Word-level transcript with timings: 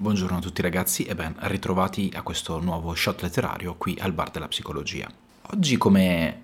Buongiorno 0.00 0.36
a 0.36 0.40
tutti 0.40 0.62
ragazzi 0.62 1.02
e 1.02 1.16
ben 1.16 1.34
ritrovati 1.40 2.08
a 2.14 2.22
questo 2.22 2.60
nuovo 2.60 2.94
shot 2.94 3.20
letterario 3.22 3.74
qui 3.74 3.98
al 4.00 4.12
Bar 4.12 4.30
della 4.30 4.46
Psicologia. 4.46 5.10
Oggi 5.50 5.76
come 5.76 6.42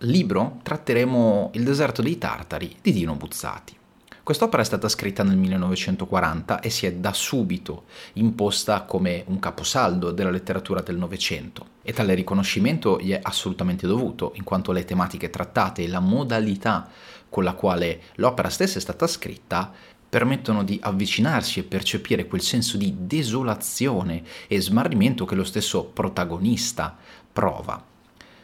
libro 0.00 0.60
tratteremo 0.62 1.48
Il 1.54 1.64
deserto 1.64 2.02
dei 2.02 2.18
Tartari 2.18 2.76
di 2.82 2.92
Dino 2.92 3.14
Buzzati. 3.14 3.74
Quest'opera 4.22 4.60
è 4.60 4.66
stata 4.66 4.86
scritta 4.90 5.22
nel 5.22 5.38
1940 5.38 6.60
e 6.60 6.68
si 6.68 6.84
è 6.84 6.92
da 6.92 7.14
subito 7.14 7.84
imposta 8.12 8.82
come 8.82 9.24
un 9.28 9.38
caposaldo 9.38 10.10
della 10.10 10.28
letteratura 10.30 10.82
del 10.82 10.98
Novecento 10.98 11.68
e 11.80 11.94
tale 11.94 12.12
riconoscimento 12.12 13.00
gli 13.00 13.12
è 13.12 13.20
assolutamente 13.22 13.86
dovuto, 13.86 14.32
in 14.34 14.44
quanto 14.44 14.72
le 14.72 14.84
tematiche 14.84 15.30
trattate 15.30 15.84
e 15.84 15.88
la 15.88 16.00
modalità 16.00 16.86
con 17.30 17.44
la 17.44 17.54
quale 17.54 18.02
l'opera 18.16 18.50
stessa 18.50 18.76
è 18.76 18.82
stata 18.82 19.06
scritta 19.06 19.72
permettono 20.10 20.64
di 20.64 20.78
avvicinarsi 20.82 21.60
e 21.60 21.62
percepire 21.62 22.26
quel 22.26 22.42
senso 22.42 22.76
di 22.76 22.92
desolazione 22.98 24.24
e 24.48 24.60
smarrimento 24.60 25.24
che 25.24 25.36
lo 25.36 25.44
stesso 25.44 25.84
protagonista 25.84 26.96
prova. 27.32 27.82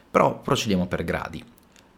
Però 0.09 0.41
procediamo 0.41 0.87
per 0.87 1.05
gradi. 1.05 1.45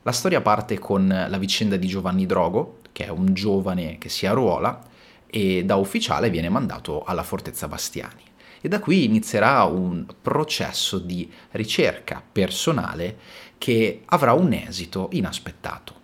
La 0.02 0.12
storia 0.12 0.41
parte 0.41 0.78
con 0.78 1.06
la 1.06 1.39
vicenda 1.39 1.77
di 1.77 1.87
Giovanni 1.87 2.25
Drogo, 2.25 2.78
che 2.92 3.05
è 3.05 3.09
un 3.11 3.34
giovane 3.34 3.98
che 3.98 4.09
si 4.09 4.27
arruola 4.27 4.83
e 5.27 5.65
da 5.66 5.77
ufficiale 5.77 6.30
viene 6.30 6.48
mandato 6.48 7.05
alla 7.05 7.23
fortezza 7.23 7.69
Bastiani. 7.69 8.23
E 8.62 8.69
da 8.69 8.80
qui 8.80 9.05
inizierà 9.05 9.62
un 9.64 10.06
processo 10.20 10.98
di 10.98 11.30
ricerca 11.50 12.23
personale 12.33 13.19
che 13.59 14.03
avrà 14.06 14.33
un 14.33 14.55
esito 14.55 15.11
inaspettato. 15.12 15.95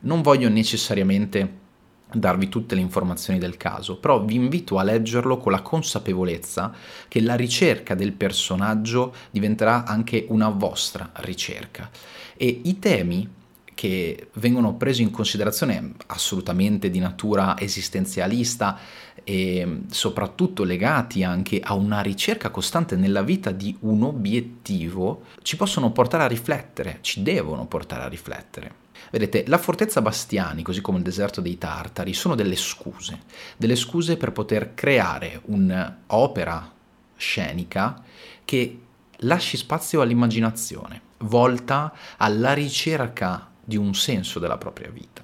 Non 0.00 0.22
voglio 0.22 0.48
necessariamente 0.48 1.66
darvi 2.12 2.48
tutte 2.48 2.74
le 2.74 2.80
informazioni 2.80 3.38
del 3.38 3.56
caso, 3.56 3.98
però 3.98 4.24
vi 4.24 4.34
invito 4.34 4.78
a 4.78 4.82
leggerlo 4.82 5.38
con 5.38 5.52
la 5.52 5.62
consapevolezza 5.62 6.72
che 7.06 7.20
la 7.20 7.34
ricerca 7.34 7.94
del 7.94 8.12
personaggio 8.12 9.14
diventerà 9.30 9.84
anche 9.84 10.26
una 10.28 10.48
vostra 10.48 11.10
ricerca 11.16 11.90
e 12.36 12.60
i 12.64 12.78
temi 12.78 13.36
che 13.74 14.30
vengono 14.34 14.74
presi 14.74 15.02
in 15.02 15.10
considerazione 15.10 15.92
assolutamente 16.06 16.90
di 16.90 16.98
natura 16.98 17.56
esistenzialista 17.60 18.76
e 19.22 19.82
soprattutto 19.88 20.64
legati 20.64 21.22
anche 21.22 21.60
a 21.62 21.74
una 21.74 22.00
ricerca 22.00 22.50
costante 22.50 22.96
nella 22.96 23.22
vita 23.22 23.52
di 23.52 23.76
un 23.80 24.02
obiettivo, 24.02 25.24
ci 25.42 25.56
possono 25.56 25.92
portare 25.92 26.24
a 26.24 26.26
riflettere, 26.26 26.98
ci 27.02 27.22
devono 27.22 27.66
portare 27.66 28.02
a 28.02 28.08
riflettere. 28.08 28.86
Vedete, 29.10 29.44
la 29.46 29.58
fortezza 29.58 30.02
Bastiani, 30.02 30.62
così 30.62 30.80
come 30.80 30.98
il 30.98 31.04
deserto 31.04 31.40
dei 31.40 31.58
Tartari, 31.58 32.12
sono 32.12 32.34
delle 32.34 32.56
scuse, 32.56 33.20
delle 33.56 33.76
scuse 33.76 34.16
per 34.16 34.32
poter 34.32 34.74
creare 34.74 35.40
un'opera 35.44 36.72
scenica 37.16 38.02
che 38.44 38.80
lasci 39.18 39.56
spazio 39.56 40.00
all'immaginazione, 40.00 41.00
volta 41.18 41.92
alla 42.16 42.52
ricerca 42.52 43.50
di 43.64 43.76
un 43.76 43.94
senso 43.94 44.38
della 44.38 44.58
propria 44.58 44.90
vita. 44.90 45.22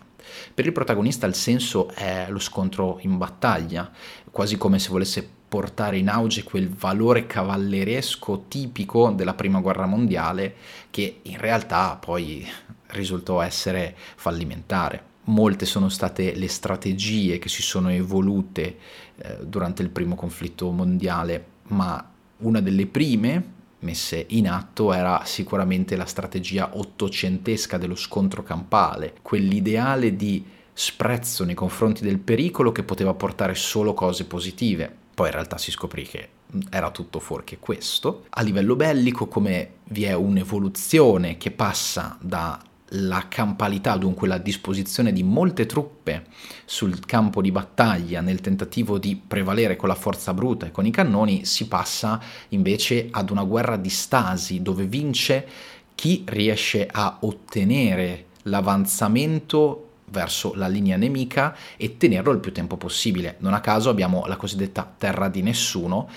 Per 0.53 0.67
il 0.67 0.73
protagonista 0.73 1.27
il 1.27 1.35
senso 1.35 1.89
è 1.91 2.27
lo 2.29 2.39
scontro 2.39 2.99
in 3.03 3.17
battaglia, 3.19 3.91
quasi 4.31 4.57
come 4.57 4.79
se 4.79 4.89
volesse 4.89 5.29
portare 5.55 5.99
in 5.99 6.09
auge 6.09 6.43
quel 6.43 6.69
valore 6.69 7.27
cavalleresco 7.27 8.47
tipico 8.49 9.11
della 9.11 9.35
prima 9.35 9.61
guerra 9.61 9.87
mondiale 9.87 10.57
che 10.91 11.21
in 11.23 11.39
realtà 11.39 11.97
poi 11.97 12.45
risultò 12.95 13.41
essere 13.43 13.95
fallimentare. 14.17 15.13
Molte 15.25 15.67
sono 15.67 15.89
state 15.89 16.35
le 16.35 16.49
strategie 16.49 17.39
che 17.39 17.49
si 17.49 17.63
sono 17.63 17.91
evolute 17.91 18.77
eh, 19.17 19.39
durante 19.43 19.83
il 19.83 19.89
primo 19.89 20.15
conflitto 20.15 20.71
mondiale, 20.71 21.45
ma 21.69 22.11
una 22.39 22.61
delle 22.61 22.87
prime 22.87 23.53
messe 23.81 24.25
in 24.31 24.49
atto 24.49 24.93
era 24.93 25.23
sicuramente 25.25 25.97
la 25.97 26.07
strategia 26.07 26.71
ottocentesca 26.77 27.79
dello 27.79 27.95
scontro 27.95 28.43
campale, 28.43 29.15
quell'ideale 29.23 30.17
di 30.17 30.45
sprezzo 30.73 31.45
nei 31.45 31.55
confronti 31.55 32.03
del 32.03 32.19
pericolo 32.19 32.73
che 32.73 32.83
poteva 32.83 33.15
portare 33.15 33.55
solo 33.55 33.95
cose 33.95 34.25
positive. 34.25 34.93
Poi 35.15 35.29
in 35.29 35.33
realtà 35.33 35.57
si 35.57 35.71
scoprì 35.71 36.03
che 36.03 36.29
era 36.71 36.91
tutto 36.91 37.21
fuorché 37.21 37.59
questo. 37.59 38.27
A 38.31 38.43
livello 38.43 38.75
bellico, 38.75 39.29
come 39.29 39.75
vi 39.85 40.05
è 40.05 40.13
un'evoluzione 40.15 41.37
che 41.37 41.51
passa 41.51 42.19
da 42.21 42.61
la 42.97 43.27
campalità, 43.29 43.97
dunque 43.97 44.29
la 44.29 44.39
disposizione 44.39 45.13
di 45.13 45.23
molte 45.23 45.67
truppe 45.67 46.27
sul 46.65 47.05
campo 47.05 47.41
di 47.41 47.51
battaglia 47.51 48.21
nel 48.21 48.41
tentativo 48.41 48.99
di 48.99 49.17
prevalere 49.17 49.77
con 49.77 49.89
la 49.89 49.95
forza 49.95 50.35
bruta 50.35 50.67
e 50.67 50.71
con 50.71 50.87
i 50.87 50.91
cannoni, 50.91 51.45
si 51.45 51.67
passa 51.67 52.21
invece 52.51 53.09
ad 53.11 53.31
una 53.31 53.45
guerra 53.45 53.77
di 53.77 53.91
stasi 53.91 54.63
dove 54.63 54.85
vince 54.85 55.47
chi 55.95 56.25
riesce 56.27 56.89
a 56.91 57.19
ottenere 57.21 58.27
l'avanzamento 58.43 59.89
verso 60.11 60.55
la 60.55 60.69
linea 60.69 60.97
nemica 60.97 61.57
e 61.77 61.97
tenerlo 61.97 62.33
il 62.33 62.39
più 62.39 62.53
tempo 62.53 62.77
possibile. 62.77 63.37
Non 63.39 63.55
a 63.55 63.61
caso 63.61 63.91
abbiamo 63.91 64.27
la 64.27 64.37
cosiddetta 64.37 64.93
terra 64.97 65.29
di 65.29 65.43
nessuno, 65.43 66.09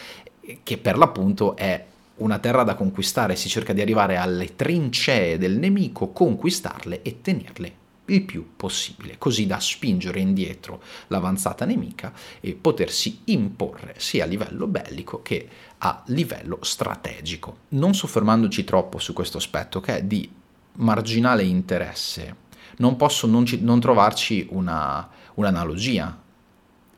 che 0.64 0.78
per 0.78 0.98
l'appunto 0.98 1.56
è 1.56 1.86
una 2.18 2.40
terra 2.40 2.64
da 2.64 2.76
conquistare, 2.76 3.36
si 3.36 3.50
cerca 3.50 3.74
di 3.74 3.82
arrivare 3.82 4.18
alle 4.18 4.56
trincee 4.56 5.38
del 5.38 5.58
nemico, 5.58 6.12
conquistarle 6.12 7.02
e 7.02 7.22
tenerle 7.22 7.86
il 8.10 8.24
più 8.24 8.56
possibile, 8.56 9.18
così 9.18 9.46
da 9.46 9.60
spingere 9.60 10.20
indietro 10.20 10.82
l'avanzata 11.08 11.66
nemica 11.66 12.14
e 12.40 12.54
potersi 12.54 13.22
imporre 13.26 13.96
sia 13.98 14.24
a 14.24 14.28
livello 14.28 14.68
bellico 14.68 15.22
che 15.22 15.48
a 15.80 16.04
livello 16.08 16.60
strategico. 16.62 17.58
Non 17.70 17.94
soffermandoci 17.94 18.64
troppo 18.64 19.00
su 19.00 19.14
questo 19.14 19.38
aspetto 19.38 19.80
che 19.80 19.98
è 19.98 20.04
di 20.04 20.30
marginale 20.74 21.44
interesse, 21.44 22.46
non 22.78 22.96
posso 22.96 23.28
non, 23.28 23.46
ci, 23.46 23.62
non 23.62 23.80
trovarci 23.80 24.48
una, 24.52 25.08
un'analogia. 25.36 26.26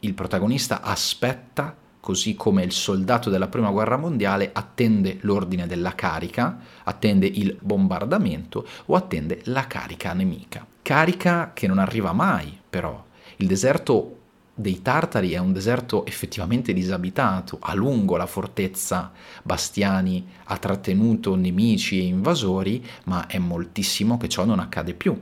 Il 0.01 0.13
protagonista 0.13 0.81
aspetta 0.81 1.75
così 1.99 2.35
come 2.35 2.63
il 2.63 2.71
soldato 2.71 3.29
della 3.29 3.47
prima 3.47 3.71
guerra 3.71 3.97
mondiale 3.97 4.49
attende 4.53 5.17
l'ordine 5.21 5.67
della 5.67 5.95
carica, 5.95 6.59
attende 6.83 7.27
il 7.27 7.57
bombardamento 7.59 8.65
o 8.85 8.95
attende 8.95 9.41
la 9.45 9.67
carica 9.67 10.13
nemica. 10.13 10.65
Carica 10.81 11.51
che 11.53 11.67
non 11.67 11.77
arriva 11.77 12.13
mai, 12.13 12.57
però. 12.69 13.05
Il 13.37 13.47
deserto 13.47 14.15
dei 14.59 14.81
Tartari 14.81 15.31
è 15.31 15.37
un 15.37 15.53
deserto 15.53 16.05
effettivamente 16.05 16.73
disabitato, 16.73 17.59
a 17.61 17.73
lungo 17.73 18.17
la 18.17 18.25
fortezza 18.25 19.11
Bastiani 19.41 20.27
ha 20.45 20.57
trattenuto 20.57 21.35
nemici 21.35 21.99
e 21.99 22.03
invasori, 22.03 22.85
ma 23.05 23.27
è 23.27 23.37
moltissimo 23.37 24.17
che 24.17 24.27
ciò 24.27 24.43
non 24.43 24.59
accade 24.59 24.93
più. 24.93 25.17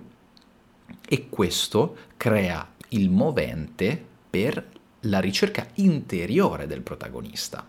E 1.07 1.29
questo 1.29 1.97
crea 2.17 2.67
il 2.89 3.09
movente 3.09 4.03
per 4.29 4.75
la 5.01 5.19
ricerca 5.19 5.67
interiore 5.75 6.67
del 6.67 6.81
protagonista. 6.81 7.65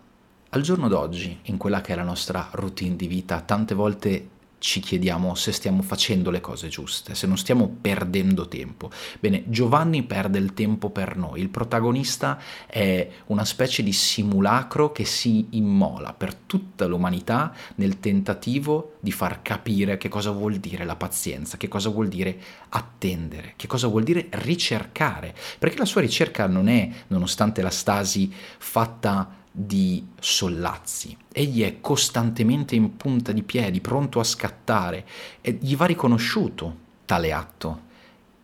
Al 0.50 0.62
giorno 0.62 0.89
d'oggi, 0.89 1.41
in 1.43 1.59
quella 1.59 1.81
che 1.83 1.93
è 1.93 1.97
la 1.97 2.03
nostra 2.03 2.49
routine 2.53 2.97
di 2.97 3.06
vita, 3.06 3.41
tante 3.43 3.75
volte 3.75 4.28
ci 4.59 4.81
chiediamo 4.81 5.35
se 5.35 5.53
stiamo 5.53 5.83
facendo 5.83 6.31
le 6.31 6.41
cose 6.41 6.69
giuste, 6.69 7.15
se 7.15 7.27
non 7.27 7.39
stiamo 7.39 7.69
perdendo 7.81 8.49
tempo. 8.49 8.91
Bene, 9.21 9.45
Giovanni 9.47 10.03
perde 10.03 10.39
il 10.39 10.55
tempo 10.55 10.91
per 10.91 11.17
noi, 11.17 11.41
il 11.41 11.49
protagonista 11.49 12.39
è 12.67 13.09
una 13.27 13.45
specie 13.45 13.83
di 13.83 13.93
simulacro 13.93 14.93
che 14.93 15.05
si 15.05 15.47
immola 15.51 16.13
per 16.13 16.35
tutta 16.35 16.87
l'umanità 16.87 17.55
nel 17.77 18.01
tentativo 18.01 18.95
di 19.01 19.13
far 19.13 19.43
capire 19.43 19.97
che 19.97 20.09
cosa 20.09 20.31
vuol 20.31 20.57
dire 20.57 20.85
la 20.85 20.97
pazienza, 20.97 21.57
che 21.57 21.69
cosa 21.69 21.89
vuol 21.89 22.09
dire 22.09 22.39
attendere, 22.71 23.55
che 23.57 23.67
cosa 23.67 23.87
vuol 23.87 24.03
dire 24.03 24.27
ricercare, 24.31 25.35
perché 25.59 25.79
la 25.79 25.85
sua 25.85 26.01
ricerca 26.01 26.47
non 26.47 26.69
è, 26.69 26.89
nonostante 27.09 27.63
la 27.63 27.71
stasi 27.71 28.33
fatta 28.59 29.37
di 29.60 30.07
sollazzi. 30.21 31.16
Egli 31.33 31.63
è 31.63 31.81
costantemente 31.81 32.77
in 32.77 32.97
punta 32.97 33.33
di 33.33 33.43
piedi, 33.43 33.81
pronto 33.81 34.21
a 34.21 34.25
scattare 34.25 35.05
e 35.41 35.59
gli 35.60 35.75
va 35.75 35.87
riconosciuto 35.87 36.77
tale 37.05 37.33
atto. 37.33 37.87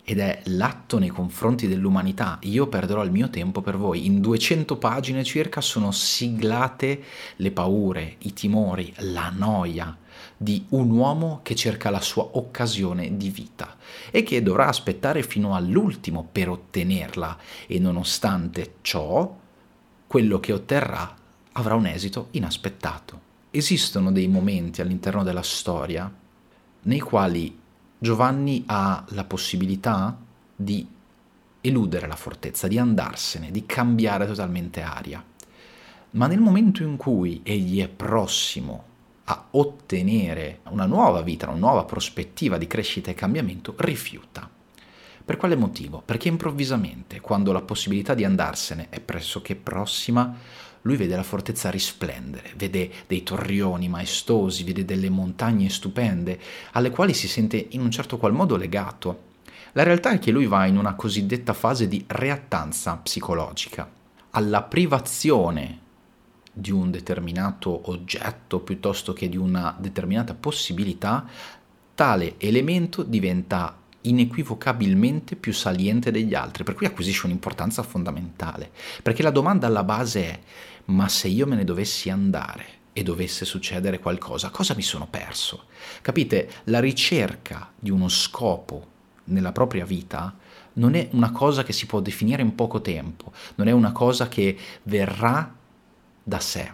Ed 0.02 0.19
è 0.19 0.40
l'atto 0.46 0.99
nei 0.99 1.08
confronti 1.08 1.69
dell'umanità. 1.69 2.38
Io 2.43 2.66
perderò 2.66 3.05
il 3.05 3.12
mio 3.12 3.31
tempo 3.31 3.62
per 3.62 3.76
voi. 3.76 4.06
In 4.06 4.20
200 4.20 4.76
pagine 4.76 5.22
circa 5.22 5.61
sono 5.61 5.93
siglate 5.93 7.02
le 7.37 7.50
paure, 7.52 8.17
i 8.19 8.32
timori, 8.32 8.93
la 8.99 9.32
noia 9.34 9.96
di 10.37 10.67
un 10.70 10.90
uomo 10.90 11.40
che 11.43 11.55
cerca 11.55 11.90
la 11.90 12.00
sua 12.00 12.28
occasione 12.32 13.17
di 13.17 13.31
vita 13.31 13.76
e 14.10 14.25
che 14.25 14.43
dovrà 14.43 14.67
aspettare 14.67 15.22
fino 15.22 15.55
all'ultimo 15.55 16.28
per 16.31 16.50
ottenerla 16.50 17.38
e 17.67 17.78
nonostante 17.78 18.75
ciò 18.82 19.43
quello 20.06 20.40
che 20.40 20.52
otterrà 20.52 21.14
avrà 21.52 21.74
un 21.74 21.86
esito 21.86 22.28
inaspettato. 22.32 23.20
Esistono 23.50 24.10
dei 24.12 24.28
momenti 24.28 24.80
all'interno 24.80 25.22
della 25.22 25.42
storia 25.42 26.12
nei 26.82 27.00
quali 27.00 27.58
Giovanni 27.98 28.64
ha 28.66 29.04
la 29.08 29.24
possibilità 29.24 30.16
di 30.54 30.86
eludere 31.60 32.06
la 32.06 32.16
fortezza, 32.16 32.68
di 32.68 32.78
andarsene, 32.78 33.50
di 33.50 33.64
cambiare 33.64 34.26
totalmente 34.26 34.82
aria. 34.82 35.24
ma 36.14 36.26
nel 36.26 36.40
momento 36.40 36.82
in 36.82 36.96
cui 36.96 37.40
egli 37.42 37.80
è 37.80 37.88
prossimo 37.88 38.84
a 39.24 39.46
ottenere 39.52 40.60
una 40.70 40.86
nuova 40.86 41.22
vita, 41.22 41.48
una 41.48 41.58
nuova 41.58 41.84
prospettiva 41.84 42.58
di 42.58 42.66
crescita 42.66 43.10
e 43.10 43.14
cambiamento, 43.14 43.74
rifiuta. 43.78 44.48
Per 45.24 45.38
quale 45.38 45.56
motivo? 45.56 46.02
Perché 46.04 46.28
improvvisamente, 46.28 47.20
quando 47.20 47.52
la 47.52 47.62
possibilità 47.62 48.12
di 48.12 48.24
andarsene 48.24 48.88
è 48.90 49.00
pressoché 49.00 49.54
prossima, 49.56 50.36
lui 50.82 50.96
vede 50.96 51.16
la 51.16 51.22
fortezza 51.22 51.70
risplendere, 51.70 52.52
vede 52.56 52.90
dei 53.06 53.22
torrioni 53.22 53.88
maestosi, 53.88 54.64
vede 54.64 54.84
delle 54.84 55.08
montagne 55.08 55.70
stupende, 55.70 56.38
alle 56.72 56.90
quali 56.90 57.14
si 57.14 57.26
sente 57.26 57.68
in 57.70 57.80
un 57.80 57.90
certo 57.90 58.18
qual 58.18 58.34
modo 58.34 58.56
legato. 58.56 59.32
La 59.72 59.82
realtà 59.82 60.10
è 60.10 60.18
che 60.18 60.30
lui 60.30 60.44
va 60.44 60.66
in 60.66 60.76
una 60.76 60.94
cosiddetta 60.94 61.54
fase 61.54 61.88
di 61.88 62.04
reattanza 62.06 62.94
psicologica. 62.96 63.90
Alla 64.30 64.62
privazione 64.62 65.78
di 66.52 66.70
un 66.70 66.90
determinato 66.90 67.90
oggetto 67.90 68.60
piuttosto 68.60 69.14
che 69.14 69.30
di 69.30 69.38
una 69.38 69.74
determinata 69.78 70.34
possibilità, 70.34 71.26
tale 71.94 72.34
elemento 72.38 73.02
diventa 73.02 73.78
inequivocabilmente 74.04 75.36
più 75.36 75.52
saliente 75.52 76.10
degli 76.10 76.34
altri, 76.34 76.64
per 76.64 76.74
cui 76.74 76.86
acquisisce 76.86 77.26
un'importanza 77.26 77.82
fondamentale. 77.82 78.70
Perché 79.02 79.22
la 79.22 79.30
domanda 79.30 79.66
alla 79.66 79.84
base 79.84 80.24
è, 80.24 80.40
ma 80.86 81.08
se 81.08 81.28
io 81.28 81.46
me 81.46 81.56
ne 81.56 81.64
dovessi 81.64 82.10
andare 82.10 82.66
e 82.92 83.02
dovesse 83.02 83.44
succedere 83.44 83.98
qualcosa, 83.98 84.50
cosa 84.50 84.74
mi 84.74 84.82
sono 84.82 85.06
perso? 85.06 85.64
Capite? 86.00 86.50
La 86.64 86.80
ricerca 86.80 87.70
di 87.78 87.90
uno 87.90 88.08
scopo 88.08 88.92
nella 89.24 89.52
propria 89.52 89.84
vita 89.84 90.36
non 90.74 90.94
è 90.94 91.08
una 91.12 91.30
cosa 91.30 91.62
che 91.62 91.72
si 91.72 91.86
può 91.86 92.00
definire 92.00 92.42
in 92.42 92.54
poco 92.54 92.80
tempo, 92.80 93.32
non 93.56 93.68
è 93.68 93.72
una 93.72 93.92
cosa 93.92 94.28
che 94.28 94.56
verrà 94.84 95.54
da 96.22 96.40
sé, 96.40 96.72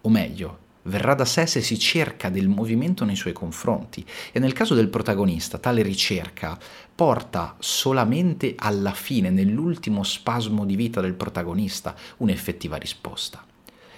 o 0.00 0.08
meglio, 0.08 0.58
verrà 0.84 1.14
da 1.14 1.24
sé 1.24 1.46
se 1.46 1.60
si 1.60 1.78
cerca 1.78 2.28
del 2.28 2.48
movimento 2.48 3.04
nei 3.04 3.16
suoi 3.16 3.32
confronti 3.32 4.04
e 4.32 4.38
nel 4.38 4.52
caso 4.52 4.74
del 4.74 4.88
protagonista 4.88 5.58
tale 5.58 5.82
ricerca 5.82 6.58
porta 6.94 7.56
solamente 7.58 8.54
alla 8.56 8.92
fine, 8.92 9.30
nell'ultimo 9.30 10.02
spasmo 10.02 10.64
di 10.64 10.76
vita 10.76 11.00
del 11.00 11.14
protagonista, 11.14 11.94
un'effettiva 12.18 12.76
risposta. 12.76 13.44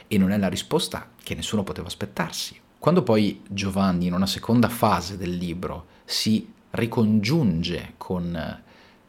E 0.08 0.18
non 0.18 0.30
è 0.30 0.38
la 0.38 0.48
risposta 0.48 1.10
che 1.22 1.34
nessuno 1.34 1.64
poteva 1.64 1.88
aspettarsi. 1.88 2.58
Quando 2.78 3.02
poi 3.02 3.42
Giovanni, 3.48 4.06
in 4.06 4.12
una 4.12 4.26
seconda 4.26 4.68
fase 4.68 5.16
del 5.16 5.36
libro, 5.36 5.86
si 6.04 6.52
ricongiunge 6.70 7.94
con 7.96 8.62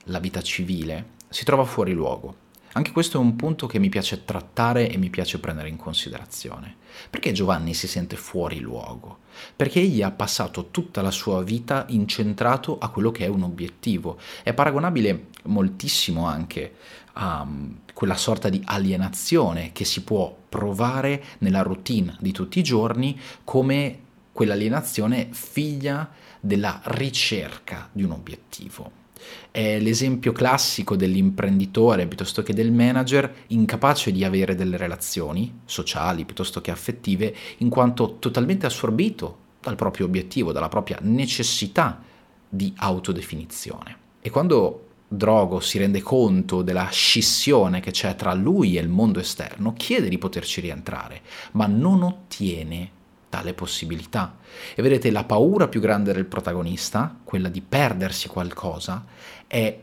la 0.03 0.19
vita 0.19 0.41
civile, 0.41 1.15
si 1.29 1.43
trova 1.43 1.65
fuori 1.65 1.93
luogo 1.93 2.45
anche 2.73 2.91
questo 2.91 3.17
è 3.17 3.21
un 3.21 3.35
punto 3.35 3.65
che 3.65 3.79
mi 3.79 3.89
piace 3.89 4.23
trattare 4.23 4.89
e 4.89 4.97
mi 4.97 5.09
piace 5.09 5.39
prendere 5.39 5.69
in 5.69 5.77
considerazione. 5.77 6.75
Perché 7.09 7.31
Giovanni 7.31 7.73
si 7.73 7.87
sente 7.87 8.15
fuori 8.15 8.59
luogo? 8.59 9.19
Perché 9.55 9.79
egli 9.79 10.01
ha 10.01 10.11
passato 10.11 10.69
tutta 10.69 11.01
la 11.01 11.11
sua 11.11 11.41
vita 11.43 11.85
incentrato 11.89 12.77
a 12.77 12.89
quello 12.89 13.11
che 13.11 13.25
è 13.25 13.27
un 13.27 13.43
obiettivo. 13.43 14.17
È 14.43 14.53
paragonabile 14.53 15.27
moltissimo 15.43 16.27
anche 16.27 16.75
a 17.13 17.45
mm, 17.45 17.71
quella 17.93 18.15
sorta 18.15 18.49
di 18.49 18.61
alienazione 18.65 19.71
che 19.71 19.85
si 19.85 20.03
può 20.03 20.35
provare 20.47 21.23
nella 21.39 21.61
routine 21.61 22.15
di 22.19 22.31
tutti 22.31 22.59
i 22.59 22.63
giorni 22.63 23.19
come 23.43 23.99
quell'alienazione 24.31 25.29
figlia 25.31 26.09
della 26.39 26.79
ricerca 26.85 27.89
di 27.91 28.03
un 28.03 28.11
obiettivo. 28.11 29.05
È 29.51 29.79
l'esempio 29.79 30.31
classico 30.31 30.95
dell'imprenditore 30.95 32.07
piuttosto 32.07 32.43
che 32.43 32.53
del 32.53 32.71
manager 32.71 33.33
incapace 33.47 34.11
di 34.11 34.23
avere 34.23 34.55
delle 34.55 34.77
relazioni 34.77 35.61
sociali 35.65 36.25
piuttosto 36.25 36.61
che 36.61 36.71
affettive 36.71 37.35
in 37.57 37.69
quanto 37.69 38.17
totalmente 38.19 38.65
assorbito 38.65 39.45
dal 39.61 39.75
proprio 39.75 40.05
obiettivo, 40.05 40.51
dalla 40.51 40.69
propria 40.69 40.99
necessità 41.01 42.01
di 42.47 42.73
autodefinizione. 42.77 43.97
E 44.21 44.29
quando 44.29 44.83
Drogo 45.09 45.61
si 45.61 45.77
rende 45.77 46.01
conto 46.01 46.61
della 46.61 46.89
scissione 46.89 47.79
che 47.79 47.91
c'è 47.91 48.15
tra 48.15 48.33
lui 48.33 48.77
e 48.77 48.81
il 48.81 48.89
mondo 48.89 49.19
esterno, 49.19 49.73
chiede 49.73 50.09
di 50.09 50.17
poterci 50.17 50.59
rientrare, 50.59 51.21
ma 51.53 51.65
non 51.65 52.03
ottiene 52.03 52.91
tale 53.29 53.53
possibilità. 53.53 54.37
E 54.75 54.81
vedete, 54.81 55.11
la 55.11 55.23
paura 55.23 55.67
più 55.67 55.79
grande 55.79 56.13
del 56.13 56.25
protagonista, 56.25 57.15
quella 57.23 57.49
di 57.49 57.61
perdersi 57.61 58.27
qualcosa, 58.27 59.05
è 59.45 59.81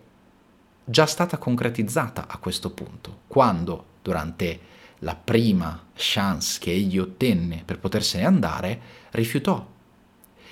già 0.85 1.07
stata 1.07 1.39
concretizzata 1.39 2.27
a 2.29 2.39
questo 2.39 2.71
punto, 2.71 3.21
quando 3.27 3.85
durante 4.03 4.73
la 5.01 5.15
prima 5.15 5.87
chance 5.95 6.59
che 6.61 6.71
egli 6.71 6.99
ottenne 6.99 7.63
per 7.65 7.79
potersene 7.79 8.25
andare, 8.25 8.81
rifiutò. 9.11 9.67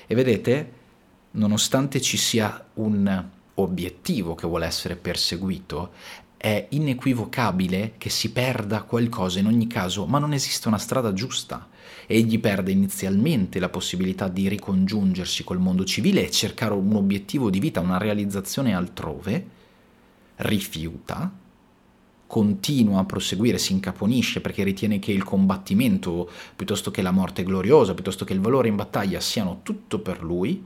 E 0.07 0.15
vedete, 0.15 0.73
nonostante 1.33 2.01
ci 2.01 2.17
sia 2.17 2.67
un 2.75 3.29
obiettivo 3.55 4.35
che 4.35 4.47
vuole 4.47 4.67
essere 4.67 4.97
perseguito, 4.97 5.93
è 6.43 6.67
inequivocabile 6.71 7.93
che 7.99 8.11
si 8.11 8.33
perda 8.33 8.83
qualcosa 8.83 9.39
in 9.39 9.47
ogni 9.47 9.69
caso, 9.69 10.07
ma 10.07 10.19
non 10.19 10.33
esiste 10.33 10.67
una 10.67 10.77
strada 10.77 11.13
giusta. 11.13 11.69
Egli 12.05 12.41
perde 12.41 12.73
inizialmente 12.73 13.61
la 13.61 13.69
possibilità 13.69 14.27
di 14.27 14.49
ricongiungersi 14.49 15.45
col 15.45 15.61
mondo 15.61 15.85
civile 15.85 16.27
e 16.27 16.33
cercare 16.33 16.75
un 16.75 16.97
obiettivo 16.97 17.49
di 17.49 17.61
vita, 17.61 17.79
una 17.79 17.97
realizzazione 17.97 18.75
altrove, 18.75 19.47
rifiuta, 20.35 21.33
continua 22.27 22.99
a 22.99 23.05
proseguire, 23.05 23.59
si 23.59 23.71
incaponisce 23.71 24.41
perché 24.41 24.65
ritiene 24.65 24.99
che 24.99 25.13
il 25.13 25.23
combattimento, 25.23 26.29
piuttosto 26.57 26.91
che 26.91 27.03
la 27.03 27.13
morte 27.13 27.45
gloriosa, 27.45 27.95
piuttosto 27.95 28.25
che 28.25 28.33
il 28.33 28.41
valore 28.41 28.67
in 28.67 28.75
battaglia 28.75 29.21
siano 29.21 29.61
tutto 29.63 30.01
per 30.01 30.25
lui, 30.25 30.61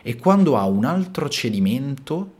e 0.00 0.14
quando 0.14 0.56
ha 0.56 0.64
un 0.64 0.84
altro 0.84 1.28
cedimento 1.28 2.34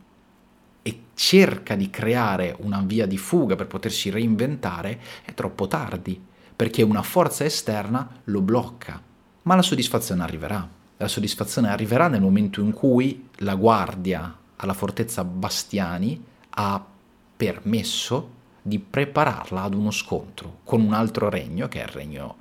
e 0.88 1.00
cerca 1.12 1.74
di 1.74 1.90
creare 1.90 2.56
una 2.60 2.80
via 2.80 3.06
di 3.06 3.18
fuga 3.18 3.56
per 3.56 3.66
potersi 3.66 4.08
reinventare, 4.08 4.98
è 5.22 5.34
troppo 5.34 5.66
tardi, 5.66 6.18
perché 6.56 6.82
una 6.82 7.02
forza 7.02 7.44
esterna 7.44 8.08
lo 8.24 8.40
blocca. 8.40 9.00
Ma 9.42 9.54
la 9.54 9.60
soddisfazione 9.60 10.22
arriverà. 10.22 10.66
La 10.96 11.08
soddisfazione 11.08 11.68
arriverà 11.68 12.08
nel 12.08 12.22
momento 12.22 12.62
in 12.62 12.72
cui 12.72 13.28
la 13.36 13.54
guardia 13.54 14.34
alla 14.56 14.72
fortezza 14.72 15.24
Bastiani 15.24 16.24
ha 16.50 16.84
permesso 17.36 18.36
di 18.62 18.78
prepararla 18.78 19.62
ad 19.62 19.74
uno 19.74 19.90
scontro 19.90 20.60
con 20.64 20.80
un 20.80 20.94
altro 20.94 21.28
regno, 21.28 21.68
che 21.68 21.80
è 21.80 21.84
il 21.84 21.92
regno 21.92 22.36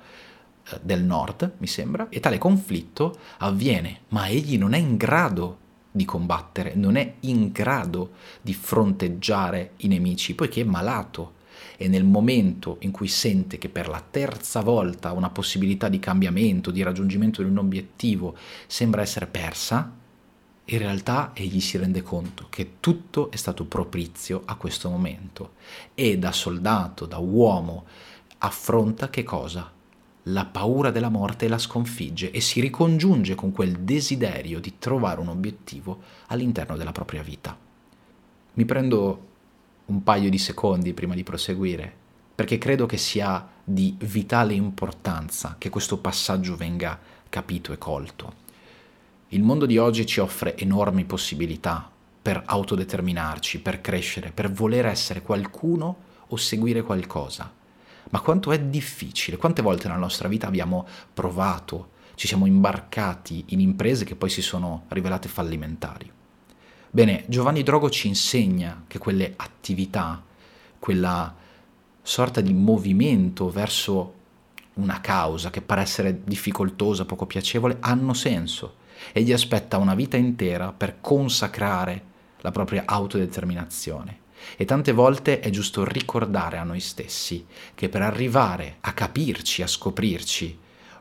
eh, 0.64 0.78
del 0.82 1.04
nord, 1.04 1.52
mi 1.58 1.66
sembra, 1.66 2.08
e 2.08 2.18
tale 2.18 2.38
conflitto 2.38 3.18
avviene, 3.38 4.00
ma 4.08 4.26
egli 4.28 4.56
non 4.56 4.72
è 4.72 4.78
in 4.78 4.96
grado 4.96 5.66
di 5.90 6.04
combattere, 6.04 6.74
non 6.74 6.96
è 6.96 7.14
in 7.20 7.50
grado 7.50 8.12
di 8.40 8.54
fronteggiare 8.54 9.72
i 9.78 9.88
nemici, 9.88 10.34
poiché 10.34 10.60
è 10.60 10.64
malato. 10.64 11.34
E 11.76 11.88
nel 11.88 12.04
momento 12.04 12.76
in 12.80 12.90
cui 12.90 13.08
sente 13.08 13.58
che 13.58 13.68
per 13.68 13.88
la 13.88 14.02
terza 14.08 14.60
volta 14.60 15.12
una 15.12 15.30
possibilità 15.30 15.88
di 15.88 15.98
cambiamento, 15.98 16.70
di 16.70 16.82
raggiungimento 16.82 17.42
di 17.42 17.48
un 17.48 17.58
obiettivo 17.58 18.36
sembra 18.66 19.02
essere 19.02 19.26
persa, 19.26 19.92
in 20.70 20.78
realtà 20.78 21.30
egli 21.34 21.60
si 21.60 21.78
rende 21.78 22.02
conto 22.02 22.46
che 22.50 22.74
tutto 22.80 23.30
è 23.30 23.36
stato 23.36 23.64
propizio 23.64 24.42
a 24.44 24.56
questo 24.56 24.90
momento 24.90 25.54
e 25.94 26.18
da 26.18 26.30
soldato, 26.30 27.06
da 27.06 27.18
uomo, 27.18 27.86
affronta 28.38 29.08
che 29.08 29.22
cosa? 29.22 29.77
La 30.30 30.44
paura 30.44 30.90
della 30.90 31.08
morte 31.08 31.48
la 31.48 31.58
sconfigge 31.58 32.30
e 32.30 32.40
si 32.40 32.60
ricongiunge 32.60 33.34
con 33.34 33.52
quel 33.52 33.80
desiderio 33.80 34.60
di 34.60 34.74
trovare 34.78 35.20
un 35.20 35.28
obiettivo 35.28 36.00
all'interno 36.26 36.76
della 36.76 36.92
propria 36.92 37.22
vita. 37.22 37.56
Mi 38.54 38.64
prendo 38.64 39.26
un 39.86 40.02
paio 40.02 40.28
di 40.28 40.38
secondi 40.38 40.92
prima 40.92 41.14
di 41.14 41.22
proseguire, 41.22 41.92
perché 42.34 42.58
credo 42.58 42.86
che 42.86 42.98
sia 42.98 43.46
di 43.64 43.96
vitale 43.98 44.54
importanza 44.54 45.56
che 45.58 45.70
questo 45.70 45.98
passaggio 45.98 46.56
venga 46.56 46.98
capito 47.28 47.72
e 47.72 47.78
colto. 47.78 48.46
Il 49.28 49.42
mondo 49.42 49.66
di 49.66 49.78
oggi 49.78 50.04
ci 50.06 50.20
offre 50.20 50.56
enormi 50.56 51.04
possibilità 51.04 51.90
per 52.20 52.42
autodeterminarci, 52.44 53.60
per 53.60 53.80
crescere, 53.80 54.30
per 54.32 54.50
voler 54.50 54.86
essere 54.86 55.22
qualcuno 55.22 55.96
o 56.28 56.36
seguire 56.36 56.82
qualcosa 56.82 57.56
ma 58.10 58.20
quanto 58.20 58.52
è 58.52 58.60
difficile, 58.60 59.36
quante 59.36 59.62
volte 59.62 59.86
nella 59.86 59.98
nostra 59.98 60.28
vita 60.28 60.46
abbiamo 60.46 60.86
provato, 61.12 61.90
ci 62.14 62.26
siamo 62.26 62.46
imbarcati 62.46 63.44
in 63.48 63.60
imprese 63.60 64.04
che 64.04 64.16
poi 64.16 64.30
si 64.30 64.42
sono 64.42 64.84
rivelate 64.88 65.28
fallimentari. 65.28 66.10
Bene, 66.90 67.24
Giovanni 67.28 67.62
Drogo 67.62 67.90
ci 67.90 68.08
insegna 68.08 68.84
che 68.86 68.98
quelle 68.98 69.34
attività, 69.36 70.22
quella 70.78 71.34
sorta 72.02 72.40
di 72.40 72.52
movimento 72.54 73.50
verso 73.50 74.14
una 74.74 75.00
causa 75.00 75.50
che 75.50 75.60
pare 75.60 75.82
essere 75.82 76.22
difficoltosa, 76.24 77.04
poco 77.04 77.26
piacevole, 77.26 77.76
hanno 77.80 78.14
senso. 78.14 78.76
Egli 79.12 79.32
aspetta 79.32 79.76
una 79.76 79.94
vita 79.94 80.16
intera 80.16 80.72
per 80.72 81.00
consacrare 81.00 82.04
la 82.40 82.50
propria 82.50 82.84
autodeterminazione 82.86 84.26
E 84.56 84.64
tante 84.64 84.92
volte 84.92 85.40
è 85.40 85.50
giusto 85.50 85.84
ricordare 85.84 86.58
a 86.58 86.64
noi 86.64 86.80
stessi 86.80 87.46
che 87.74 87.88
per 87.88 88.02
arrivare 88.02 88.76
a 88.80 88.92
capirci, 88.92 89.62
a 89.62 89.66
scoprirci 89.66 90.58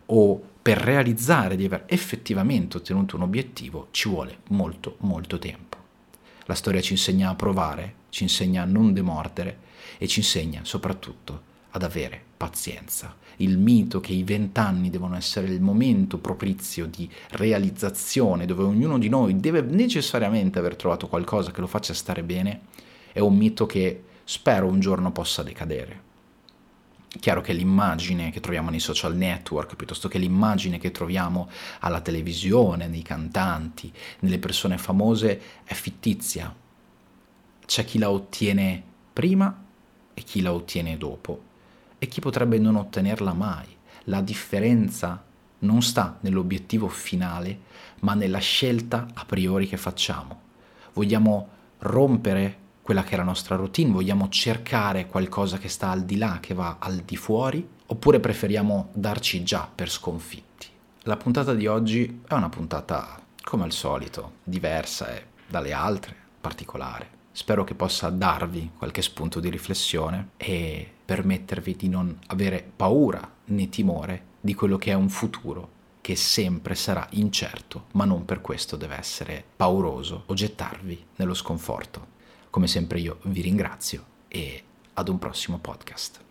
o 0.08 0.42
per 0.62 0.78
realizzare 0.78 1.56
di 1.56 1.66
aver 1.66 1.86
effettivamente 1.88 2.78
ottenuto 2.78 3.16
un 3.16 3.22
obiettivo 3.22 3.88
ci 3.92 4.10
vuole 4.10 4.40
molto 4.50 4.98
molto 5.00 5.40
tempo. 5.40 5.78
La 6.46 6.56
storia 6.56 6.82
ci 6.82 6.94
insegna 6.94 7.30
a 7.30 7.36
provare, 7.36 7.94
ci 8.10 8.24
insegna 8.24 8.64
a 8.64 8.66
non 8.66 8.94
demordere 8.94 9.60
e 9.98 10.08
ci 10.08 10.20
insegna 10.20 10.62
soprattutto 10.64 11.56
ad 11.72 11.84
avere 11.84 12.22
pazienza. 12.38 13.16
Il 13.38 13.58
mito 13.58 14.00
che 14.00 14.14
i 14.14 14.24
vent'anni 14.24 14.90
devono 14.90 15.16
essere 15.16 15.48
il 15.48 15.62
momento 15.62 16.18
propizio 16.18 16.86
di 16.88 17.10
realizzazione, 17.32 18.46
dove 18.46 18.64
ognuno 18.64 18.98
di 18.98 19.10
noi 19.10 19.40
deve 19.40 19.62
necessariamente 19.62 20.60
aver 20.60 20.76
trovato 20.76 21.08
qualcosa 21.08 21.52
che 21.52 21.62
lo 21.62 21.68
faccia 21.68 21.94
stare 21.94 22.24
bene, 22.24 22.62
è 23.18 23.20
un 23.20 23.36
mito 23.36 23.66
che 23.66 24.04
spero 24.26 24.68
un 24.68 24.80
giorno 24.80 25.12
possa 25.12 25.42
decadere. 25.42 26.04
Chiaro 27.20 27.42
che 27.42 27.52
l'immagine 27.52 28.30
che 28.30 28.40
troviamo 28.40 28.70
nei 28.70 28.80
social 28.80 29.16
network, 29.16 29.76
piuttosto 29.76 30.08
che 30.08 30.20
l'immagine 30.20 30.78
che 30.78 30.92
troviamo 30.92 31.50
alla 31.80 32.02
televisione, 32.02 32.86
nei 32.86 33.02
cantanti, 33.02 33.92
nelle 34.20 34.38
persone 34.38 34.78
famose, 34.78 35.42
è 35.64 35.74
fittizia. 35.74 36.54
C'è 37.66 37.86
chi 37.86 37.98
la 37.98 38.12
ottiene 38.12 38.84
prima 39.12 39.64
e 40.14 40.22
chi 40.22 40.42
la 40.42 40.54
ottiene 40.54 40.96
dopo 40.96 41.42
e 41.98 42.06
chi 42.06 42.20
potrebbe 42.20 42.60
non 42.60 42.76
ottenerla 42.76 43.34
mai. 43.34 43.66
La 44.04 44.22
differenza 44.22 45.26
non 45.60 45.82
sta 45.82 46.20
nell'obiettivo 46.20 46.88
finale, 46.88 47.62
ma 48.02 48.14
nella 48.14 48.38
scelta 48.38 49.08
a 49.12 49.26
priori 49.26 49.68
che 49.68 49.78
facciamo. 49.78 50.42
Vogliamo 50.94 51.48
rompere 51.80 52.66
quella 52.88 53.04
che 53.04 53.16
è 53.16 53.18
la 53.18 53.24
nostra 53.24 53.58
routine, 53.58 53.92
vogliamo 53.92 54.30
cercare 54.30 55.08
qualcosa 55.08 55.58
che 55.58 55.68
sta 55.68 55.90
al 55.90 56.06
di 56.06 56.16
là, 56.16 56.38
che 56.40 56.54
va 56.54 56.78
al 56.80 57.00
di 57.00 57.18
fuori, 57.18 57.68
oppure 57.88 58.22
preferiamo 58.22 58.92
darci 58.94 59.44
già 59.44 59.70
per 59.76 59.90
sconfitti. 59.90 60.68
La 61.02 61.18
puntata 61.18 61.54
di 61.54 61.68
oggi 61.68 62.22
è 62.26 62.34
una 62.34 62.48
puntata, 62.48 63.22
come 63.44 63.66
al 63.66 63.74
solito, 63.74 64.36
diversa 64.42 65.14
e 65.14 65.26
dalle 65.46 65.74
altre, 65.74 66.16
particolare. 66.40 67.10
Spero 67.34 67.66
che 67.66 67.76
possa 67.76 68.10
darvi 68.10 68.72
qualche 68.78 69.02
spunto 69.02 69.42
di 69.42 69.50
riflessione 69.50 70.30
e 70.38 70.90
permettervi 71.04 71.76
di 71.76 71.90
non 71.90 72.18
avere 72.28 72.66
paura 72.74 73.30
né 73.48 73.68
timore 73.68 74.24
di 74.40 74.56
quello 74.56 74.78
che 74.78 74.92
è 74.92 74.96
un 74.96 75.10
futuro 75.10 75.72
che 76.00 76.16
sempre 76.16 76.74
sarà 76.74 77.06
incerto, 77.12 77.88
ma 77.92 78.06
non 78.06 78.24
per 78.24 78.40
questo 78.40 78.78
deve 78.78 78.96
essere 78.96 79.44
pauroso 79.58 80.24
o 80.28 80.34
gettarvi 80.34 81.06
nello 81.18 81.34
sconforto. 81.34 82.16
Come 82.58 82.70
sempre 82.70 83.00
io 83.00 83.20
vi 83.26 83.42
ringrazio 83.42 84.04
e 84.28 84.64
ad 84.94 85.10
un 85.10 85.20
prossimo 85.20 85.60
podcast. 85.60 86.26